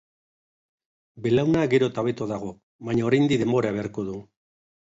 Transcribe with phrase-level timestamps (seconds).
[1.25, 2.51] Belauna gero eta hobeto dago,
[2.89, 4.19] baina oraindik denbora beharko du.